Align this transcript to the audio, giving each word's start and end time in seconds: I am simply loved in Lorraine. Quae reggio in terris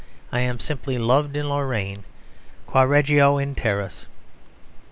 I 0.31 0.39
am 0.39 0.57
simply 0.59 0.97
loved 0.97 1.35
in 1.35 1.47
Lorraine. 1.47 2.05
Quae 2.65 2.85
reggio 2.85 3.37
in 3.37 3.53
terris 3.53 4.07